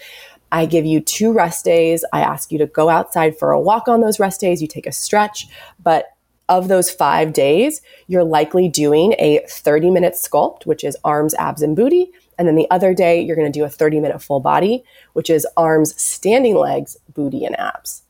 [0.50, 2.04] I give you two rest days.
[2.12, 4.60] I ask you to go outside for a walk on those rest days.
[4.60, 5.46] You take a stretch.
[5.82, 6.06] But
[6.48, 11.62] of those five days, you're likely doing a 30 minute sculpt, which is arms, abs,
[11.62, 12.10] and booty.
[12.38, 15.28] And then the other day, you're going to do a 30 minute full body, which
[15.28, 18.02] is arms, standing legs, booty, and abs.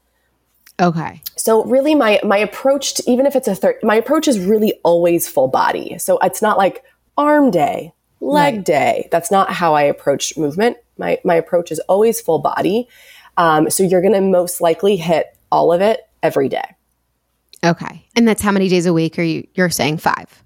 [0.80, 1.22] Okay.
[1.36, 4.74] So really my my approach to, even if it's a third my approach is really
[4.84, 5.98] always full body.
[5.98, 6.84] So it's not like
[7.16, 8.64] arm day, leg Right.
[8.64, 9.08] day.
[9.10, 10.76] That's not how I approach movement.
[10.96, 12.88] My my approach is always full body.
[13.36, 16.74] Um, so you're going to most likely hit all of it every day.
[17.64, 18.06] Okay.
[18.16, 20.42] And that's how many days a week are you you're saying 5?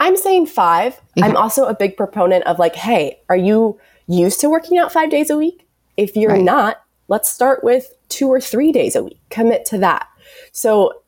[0.00, 0.92] I'm saying 5.
[0.92, 1.00] Okay.
[1.26, 5.08] I'm also a big proponent of like, hey, are you used to working out 5
[5.10, 5.66] days a week?
[5.96, 6.42] If you're Right.
[6.42, 9.20] not, let's start with 2 or 3 days a week.
[9.30, 10.08] Commit to that.
[10.52, 11.02] So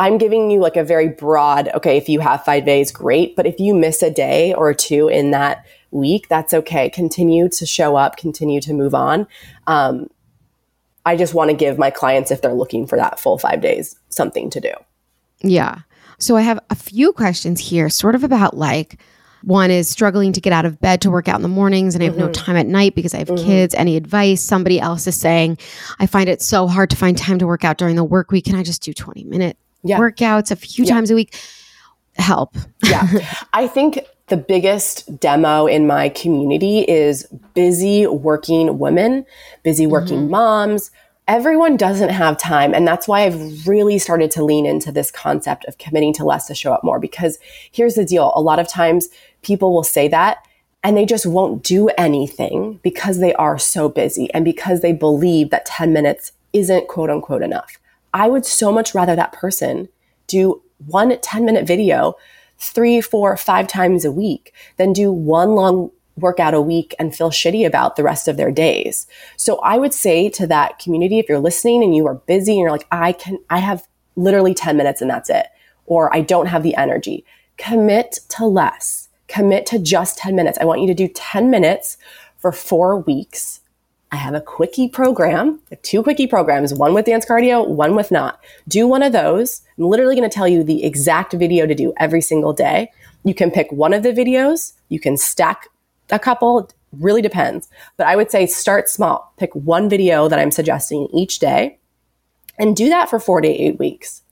[0.00, 3.36] I'm giving you like a very broad, okay, if you have five days, great.
[3.36, 6.88] But if you miss a day or two in that week, that's okay.
[6.88, 9.26] Continue to show up, continue to move on.
[9.66, 10.08] Um,
[11.04, 13.94] I just want to give my clients, if they're looking for that full five days,
[14.08, 14.72] something to do.
[15.42, 15.80] Yeah.
[16.18, 18.98] So I have a few questions here, sort of about like
[19.42, 22.02] one is struggling to get out of bed to work out in the mornings and
[22.02, 22.32] I have no mm-hmm.
[22.32, 23.44] time at night because I have mm-hmm.
[23.44, 23.74] kids.
[23.74, 24.42] Any advice?
[24.42, 25.58] Somebody else is saying,
[25.98, 28.44] I find it so hard to find time to work out during the work week.
[28.44, 29.98] Can I just do 20 minute Yeah.
[29.98, 31.34] workouts a few times a week?
[32.16, 32.56] Help.
[32.84, 33.06] yeah.
[33.52, 39.26] I think the biggest demo in my community is busy working women,
[39.64, 40.30] busy working mm-hmm.
[40.30, 40.90] moms.
[41.26, 42.72] Everyone doesn't have time.
[42.72, 46.46] And that's why I've really started to lean into this concept of committing to less
[46.46, 46.98] to show up more.
[46.98, 47.38] Because
[47.70, 49.08] here's the deal a lot of times
[49.42, 50.38] people will say that
[50.82, 55.50] and they just won't do anything because they are so busy and because they believe
[55.50, 57.78] that 10 minutes isn't quote unquote enough.
[58.14, 59.88] I would so much rather that person
[60.26, 62.14] do one 10 minute video
[62.58, 67.30] three, four, five times a week than do one long workout a week and feel
[67.30, 69.06] shitty about the rest of their days.
[69.36, 72.60] So I would say to that community, if you're listening and you are busy and
[72.60, 75.46] you're like, I can, I have literally 10 minutes and that's it,
[75.86, 77.24] or I don't have the energy,
[77.56, 79.08] commit to less.
[79.30, 80.58] Commit to just 10 minutes.
[80.60, 81.96] I want you to do 10 minutes
[82.38, 83.60] for four weeks.
[84.12, 88.40] I have a quickie program, two quickie programs, one with dance cardio, one with not.
[88.66, 89.62] Do one of those.
[89.78, 92.90] I'm literally going to tell you the exact video to do every single day.
[93.24, 94.72] You can pick one of the videos.
[94.88, 95.68] You can stack
[96.10, 96.68] a couple.
[96.98, 97.68] Really depends.
[97.96, 99.32] But I would say start small.
[99.36, 101.78] Pick one video that I'm suggesting each day
[102.58, 104.22] and do that for four to eight weeks.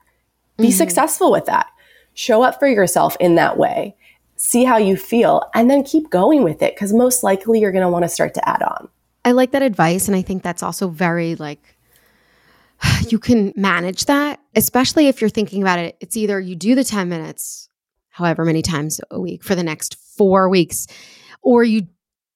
[0.56, 0.72] Be mm-hmm.
[0.72, 1.68] successful with that.
[2.14, 3.94] Show up for yourself in that way.
[4.38, 7.84] See how you feel and then keep going with it because most likely you're going
[7.84, 8.88] to want to start to add on.
[9.24, 10.08] I like that advice.
[10.08, 11.76] And I think that's also very like
[13.08, 15.96] you can manage that, especially if you're thinking about it.
[16.00, 17.68] It's either you do the 10 minutes,
[18.10, 20.86] however many times a week for the next four weeks,
[21.42, 21.88] or you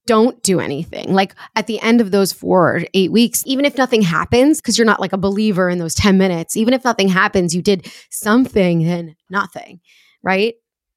[0.06, 1.12] don't do anything.
[1.12, 4.76] Like at the end of those four or eight weeks, even if nothing happens, because
[4.76, 7.90] you're not like a believer in those 10 minutes, even if nothing happens, you did
[8.10, 9.80] something and nothing,
[10.22, 10.54] right?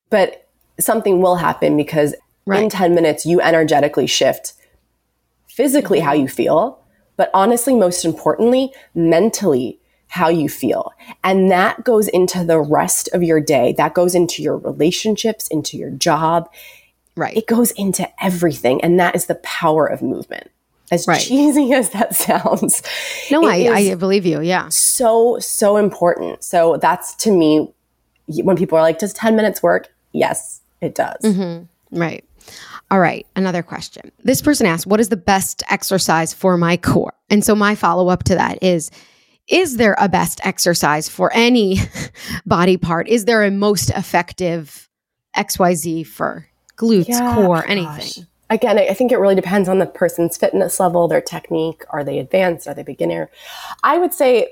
[0.09, 0.44] But
[0.79, 2.15] something will happen because
[2.45, 2.63] right.
[2.63, 4.53] in 10 minutes, you energetically shift
[5.47, 6.79] physically how you feel,
[7.15, 10.91] but honestly, most importantly, mentally how you feel.
[11.23, 13.73] And that goes into the rest of your day.
[13.77, 16.49] That goes into your relationships, into your job.
[17.15, 17.35] Right.
[17.35, 18.81] It goes into everything.
[18.81, 20.51] And that is the power of movement.
[20.91, 21.19] As right.
[21.19, 22.83] cheesy as that sounds.
[23.31, 24.41] No, I, I believe you.
[24.41, 24.69] Yeah.
[24.69, 26.43] So, so important.
[26.43, 27.73] So that's to me,
[28.27, 29.93] when people are like, does 10 minutes work?
[30.11, 31.21] Yes, it does.
[31.21, 31.99] Mm-hmm.
[31.99, 32.23] Right.
[32.91, 34.11] All right, another question.
[34.23, 37.13] This person asked, What is the best exercise for my core?
[37.29, 38.91] And so my follow up to that is
[39.47, 41.79] Is there a best exercise for any
[42.45, 43.07] body part?
[43.07, 44.87] Is there a most effective
[45.35, 46.47] XYZ for
[46.77, 48.27] glutes, yeah, core, anything?
[48.51, 51.83] Again, I think it really depends on the person's fitness level, their technique.
[51.89, 52.67] Are they advanced?
[52.67, 53.31] Are they beginner?
[53.83, 54.49] I would say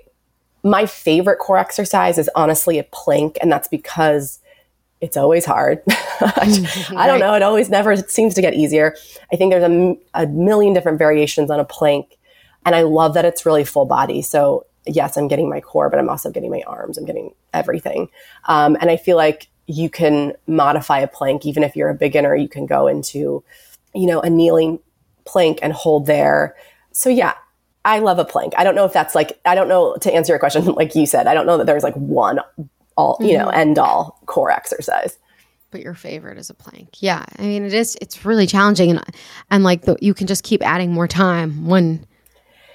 [0.63, 4.39] my favorite core exercise is honestly a plank, and that's because
[5.03, 5.81] it's always hard.
[6.21, 7.33] I don't know.
[7.33, 8.95] It always never seems to get easier.
[9.33, 12.17] I think there's a, a million different variations on a plank.
[12.65, 14.21] And I love that it's really full body.
[14.21, 16.97] So, yes, I'm getting my core, but I'm also getting my arms.
[16.97, 18.07] I'm getting everything.
[18.45, 21.45] Um, and I feel like you can modify a plank.
[21.45, 23.43] Even if you're a beginner, you can go into,
[23.93, 24.79] you know, a kneeling
[25.25, 26.55] plank and hold there.
[26.93, 27.33] So, yeah,
[27.83, 28.53] I love a plank.
[28.57, 31.05] I don't know if that's like, I don't know to answer your question, like you
[31.05, 32.39] said, I don't know that there's like one
[32.95, 33.59] all, you know, mm-hmm.
[33.59, 35.17] end all core exercise.
[35.71, 37.01] But your favorite is a plank.
[37.01, 37.25] Yeah.
[37.39, 38.91] I mean, it is, it's really challenging.
[38.91, 39.03] And,
[39.49, 42.05] and like the, you can just keep adding more time when,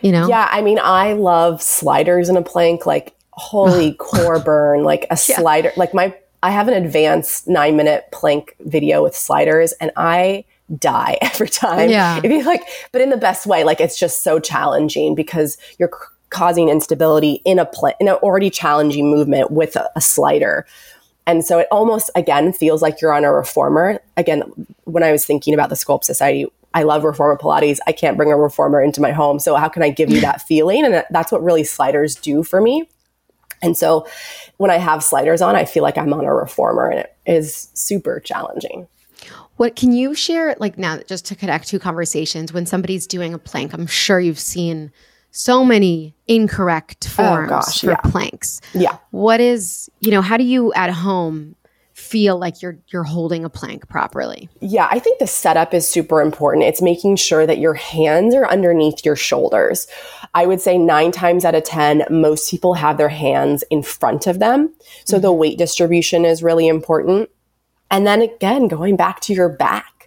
[0.00, 0.28] you know?
[0.28, 0.48] Yeah.
[0.50, 5.36] I mean, I love sliders in a plank, like holy core burn, like a yeah.
[5.36, 6.12] slider, like my,
[6.42, 10.44] I have an advanced nine minute plank video with sliders and I
[10.76, 11.90] die every time.
[11.90, 12.18] Yeah.
[12.18, 12.62] It'd be like,
[12.92, 13.64] but in the best way.
[13.64, 15.90] Like it's just so challenging because you're
[16.30, 20.66] causing instability in a pl- in an already challenging movement with a, a slider.
[21.26, 24.00] And so it almost again feels like you're on a reformer.
[24.16, 24.42] Again,
[24.84, 27.78] when I was thinking about the Sculpt Society, I love reformer Pilates.
[27.86, 29.38] I can't bring a reformer into my home.
[29.38, 30.84] So how can I give you that feeling?
[30.84, 32.88] And that's what really sliders do for me.
[33.62, 34.06] And so
[34.58, 37.68] when I have sliders on, I feel like I'm on a reformer and it is
[37.74, 38.86] super challenging.
[39.56, 43.38] What can you share like now just to connect two conversations when somebody's doing a
[43.38, 43.74] plank?
[43.74, 44.92] I'm sure you've seen
[45.30, 47.96] so many incorrect oh, forms oh, gosh, for yeah.
[47.96, 48.60] planks.
[48.74, 48.98] Yeah.
[49.10, 51.54] What is, you know, how do you at home
[51.94, 54.48] feel like you're you're holding a plank properly?
[54.60, 56.64] Yeah, I think the setup is super important.
[56.64, 59.88] It's making sure that your hands are underneath your shoulders.
[60.34, 64.26] I would say 9 times out of 10 most people have their hands in front
[64.26, 64.72] of them.
[65.04, 65.22] So mm-hmm.
[65.22, 67.30] the weight distribution is really important.
[67.90, 69.97] And then again, going back to your back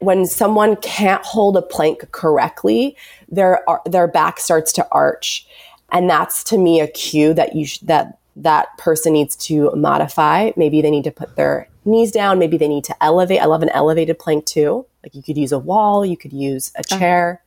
[0.00, 2.96] when someone can't hold a plank correctly,
[3.28, 5.46] their their back starts to arch,
[5.92, 10.50] and that's to me a cue that you sh- that that person needs to modify.
[10.56, 12.38] Maybe they need to put their knees down.
[12.38, 13.40] Maybe they need to elevate.
[13.40, 14.86] I love an elevated plank too.
[15.02, 16.98] Like you could use a wall, you could use a uh-huh.
[16.98, 17.42] chair,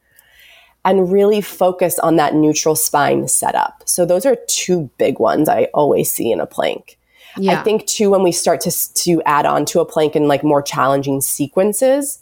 [0.86, 3.84] and really focus on that neutral spine setup.
[3.86, 6.99] So those are two big ones I always see in a plank.
[7.36, 7.60] Yeah.
[7.60, 10.43] I think too when we start to to add on to a plank in like
[10.43, 12.20] more challenging sequences,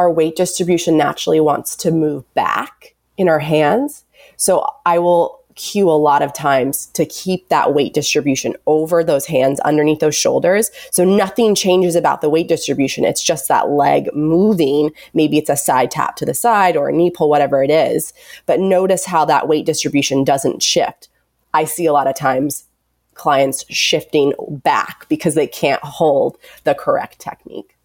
[0.00, 4.04] our weight distribution naturally wants to move back in our hands.
[4.38, 9.26] So I will cue a lot of times to keep that weight distribution over those
[9.26, 10.70] hands underneath those shoulders.
[10.90, 13.04] So nothing changes about the weight distribution.
[13.04, 14.90] It's just that leg moving.
[15.12, 18.14] Maybe it's a side tap to the side or a knee pull, whatever it is.
[18.46, 21.10] But notice how that weight distribution doesn't shift.
[21.52, 22.64] I see a lot of times
[23.12, 27.76] clients shifting back because they can't hold the correct technique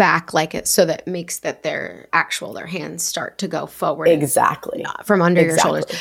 [0.00, 4.08] back like it so that makes that their actual their hands start to go forward
[4.08, 5.72] exactly from under exactly.
[5.72, 6.00] your shoulders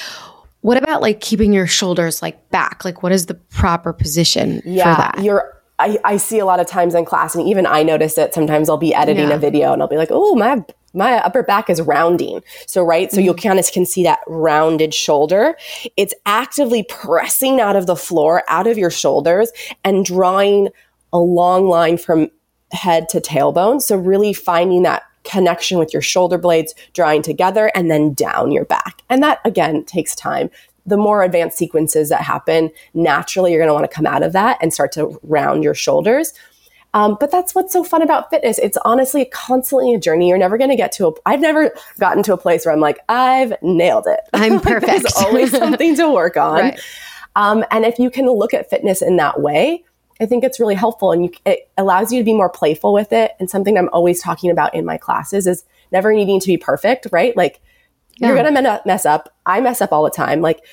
[0.62, 4.95] what about like keeping your shoulders like back like what is the proper position yeah,
[4.95, 7.84] for that you're I, I see a lot of times in class and even i
[7.84, 9.36] notice it sometimes i'll be editing yeah.
[9.36, 12.41] a video and i'll be like oh my my upper back is rounding.
[12.66, 13.12] So, right.
[13.12, 13.26] So mm-hmm.
[13.26, 15.56] you kind of can see that rounded shoulder.
[15.97, 19.52] It's actively pressing out of the floor, out of your shoulders
[19.84, 20.70] and drawing
[21.14, 22.32] a long line from
[22.72, 23.82] head to tailbone.
[23.82, 28.66] So really finding that connection with your shoulder blades drawing together and then down your
[28.66, 29.02] back.
[29.10, 30.50] And that again takes time.
[30.86, 34.34] The more advanced sequences that happen, naturally you're going to want to come out of
[34.34, 36.34] that and start to round your shoulders.
[36.94, 38.58] Um, but that's what's so fun about fitness.
[38.58, 40.28] It's honestly constantly a journey.
[40.28, 42.80] You're never going to get to a, I've never gotten to a place where I'm
[42.80, 44.22] like, I've nailed it.
[44.34, 44.88] I'm perfect.
[44.88, 46.60] There's always something to work on.
[46.62, 46.80] Right.
[47.36, 49.84] Um, and if you can look at fitness in that way,
[50.20, 53.14] I think it's really helpful and you, it allows you to be more playful with
[53.14, 53.32] it.
[53.40, 57.08] And something I'm always talking about in my classes is never needing to be perfect,
[57.12, 57.36] right?
[57.38, 57.62] Like
[58.18, 58.28] yeah.
[58.28, 59.34] you're going to mess up.
[59.46, 60.42] I mess up all the time.
[60.42, 60.66] Like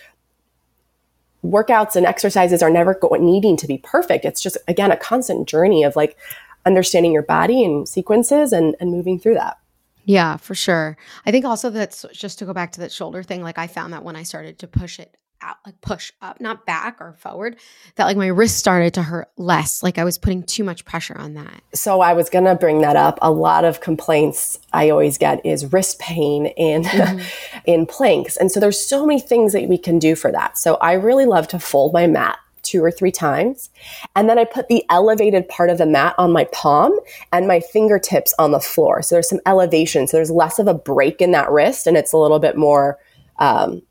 [1.45, 4.25] workouts and exercises are never go- needing to be perfect.
[4.25, 6.17] It's just, again, a constant journey of like
[6.65, 9.59] understanding your body and sequences and, and moving through that.
[10.05, 10.97] Yeah, for sure.
[11.25, 13.43] I think also that's just to go back to that shoulder thing.
[13.43, 16.67] Like I found that when I started to push it out, like push up, not
[16.67, 17.57] back or forward,
[17.97, 19.83] that like my wrist started to hurt less.
[19.83, 21.63] Like I was putting too much pressure on that.
[21.75, 23.19] So I was going to bring that up.
[23.23, 27.61] A lot of complaints I always get is wrist pain in mm-hmm.
[27.67, 28.37] in planks.
[28.37, 30.59] And so there's so many things that we can do for that.
[30.59, 33.71] So I really love to fold my mat two or three times.
[34.15, 36.99] And then I put the elevated part of the mat on my palm
[37.33, 39.03] and my fingertips on the floor.
[39.03, 40.07] So there's some elevation.
[40.07, 42.99] So there's less of a break in that wrist and it's a little bit more
[43.39, 43.83] um,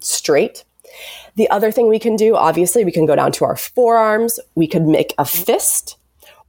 [0.00, 0.64] straight.
[1.36, 4.40] The other thing we can do, obviously, we can go down to our forearms.
[4.54, 5.96] We could make a fist,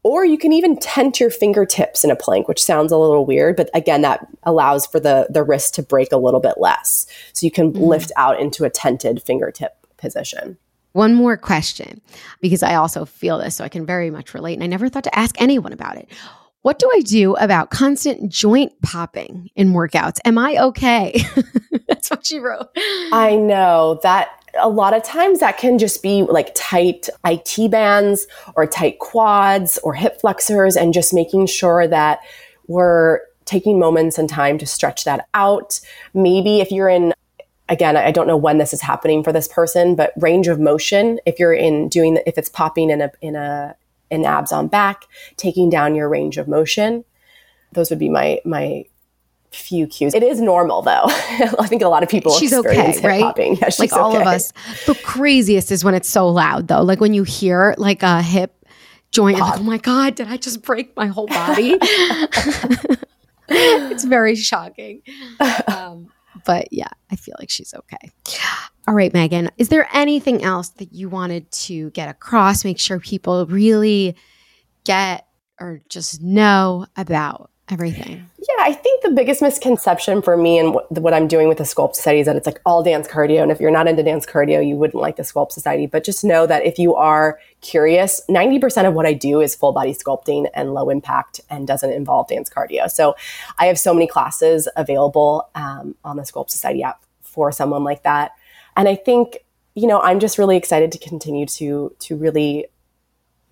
[0.01, 3.55] or you can even tent your fingertips in a plank, which sounds a little weird,
[3.57, 7.05] but again, that allows for the, the wrist to break a little bit less.
[7.33, 7.79] So you can mm.
[7.81, 10.57] lift out into a tented fingertip position.
[10.93, 12.01] One more question,
[12.41, 14.53] because I also feel this, so I can very much relate.
[14.53, 16.09] And I never thought to ask anyone about it.
[16.62, 20.20] What do I do about constant joint popping in workouts?
[20.26, 21.22] Am I okay?
[21.88, 22.68] That's what she wrote.
[23.14, 24.30] I know that
[24.60, 29.78] a lot of times that can just be like tight IT bands or tight quads
[29.84, 32.20] or hip flexors and just making sure that
[32.68, 35.80] we're taking moments and time to stretch that out.
[36.14, 37.14] Maybe if you're in
[37.70, 41.20] again, I don't know when this is happening for this person, but range of motion,
[41.26, 43.76] if you're in doing, if it's popping in a, in a,
[44.12, 45.05] in abs on back,
[45.38, 47.05] taking down your range of motion,
[47.74, 48.86] those would be my, my
[49.51, 50.14] few cues.
[50.14, 51.03] It is normal though.
[51.05, 53.22] I think a lot of people she's okay, right?
[53.22, 53.55] Popping.
[53.57, 54.22] Yeah, like all okay.
[54.22, 54.51] of us.
[54.86, 56.82] The craziest is when it's so loud though.
[56.82, 58.66] Like when you hear like a hip
[59.12, 61.78] joint, like, oh my god, did I just break my whole body?
[63.49, 65.01] it's very shocking.
[65.68, 66.12] Um,
[66.45, 68.11] but yeah, I feel like she's okay.
[68.87, 72.65] All right, Megan, is there anything else that you wanted to get across?
[72.65, 74.15] Make sure people really
[74.83, 75.27] get
[75.59, 78.30] or just know about everything?
[78.38, 81.63] Yeah, I think the biggest misconception for me and what, what, I'm doing with the
[81.63, 83.41] Sculpt Society is that it's like all dance cardio.
[83.41, 85.86] And if you're not into dance cardio, you wouldn't like the Sculpt Society.
[85.86, 89.72] But just know that if you are curious, 90% of what I do is full
[89.72, 92.89] body sculpting and low impact and doesn't involve dance cardio.
[92.89, 93.15] So
[93.57, 98.03] I have so many classes available um, on the Sculpt Society app for someone like
[98.03, 98.32] that.
[98.76, 99.39] And I think,
[99.76, 102.67] you know, I'm just really excited to continue to to really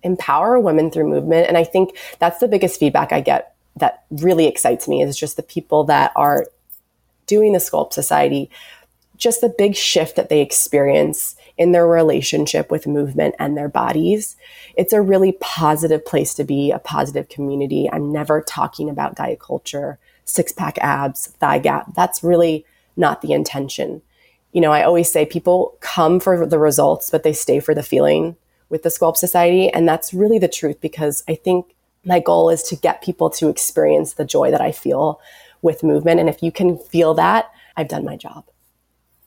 [0.02, 1.48] empower women through movement.
[1.48, 5.36] And I think that's the biggest feedback I get that really excites me is just
[5.36, 6.46] the people that are
[7.26, 8.50] doing the Sculpt Society,
[9.16, 14.36] just the big shift that they experience in their relationship with movement and their bodies.
[14.76, 17.88] It's a really positive place to be, a positive community.
[17.90, 21.94] I'm never talking about diet culture, six pack abs, thigh gap.
[21.94, 22.64] That's really
[22.96, 24.02] not the intention.
[24.52, 27.82] You know, I always say people come for the results, but they stay for the
[27.82, 28.36] feeling
[28.68, 29.68] with the Sculpt Society.
[29.70, 31.74] And that's really the truth because I think
[32.08, 35.20] my goal is to get people to experience the joy that I feel
[35.60, 36.18] with movement.
[36.18, 38.44] And if you can feel that, I've done my job.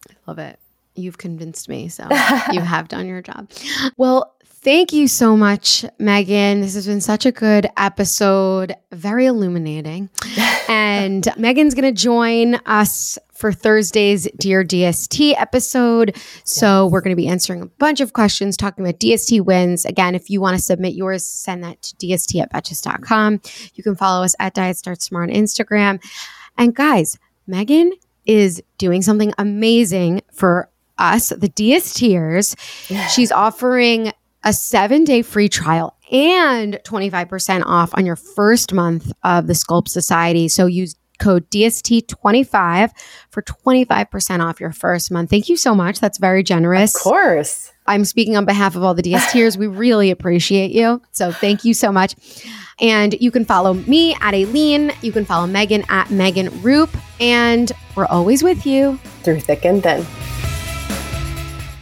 [0.10, 0.60] I love it.
[0.96, 1.88] You've convinced me.
[1.88, 2.08] So
[2.52, 3.50] you have done your job.
[3.98, 6.62] Well, thank you so much, Megan.
[6.62, 10.10] This has been such a good episode, very illuminating.
[10.68, 16.16] and Megan's going to join us for Thursday's Dear DST episode.
[16.44, 16.92] So yes.
[16.92, 19.84] we're going to be answering a bunch of questions, talking about DST wins.
[19.84, 23.42] Again, if you want to submit yours, send that to DST at betches.com.
[23.74, 26.02] You can follow us at Diet Starts Tomorrow on Instagram.
[26.56, 27.18] And guys,
[27.48, 27.92] Megan
[28.28, 30.70] is doing something amazing for
[31.00, 32.56] us, the DSTers.
[32.92, 33.08] Yeah.
[33.08, 34.14] She's offering
[34.44, 39.88] a seven day free trial and 25% off on your first month of the Sculpt
[39.88, 40.48] Society.
[40.48, 42.92] So use code DST25
[43.30, 45.30] for 25% off your first month.
[45.30, 46.00] Thank you so much.
[46.00, 46.96] That's very generous.
[46.96, 47.72] Of course.
[47.88, 49.58] I'm speaking on behalf of all the DSTers.
[49.58, 51.02] we really appreciate you.
[51.12, 52.16] So thank you so much.
[52.80, 54.92] And you can follow me at Aileen.
[55.02, 56.90] You can follow Megan at Megan Roup.
[57.20, 60.06] And we're always with you through thick and thin.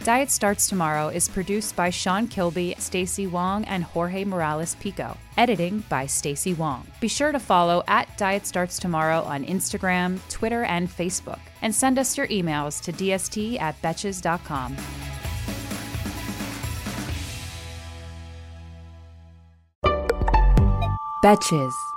[0.02, 5.14] Diet Starts Tomorrow is produced by Sean Kilby, Stacy Wong, and Jorge Morales Pico.
[5.36, 6.86] Editing by Stacy Wong.
[7.00, 11.40] Be sure to follow at Diet Starts Tomorrow on Instagram, Twitter, and Facebook.
[11.60, 14.74] And send us your emails to dst at betches.com.
[21.22, 21.89] Betches.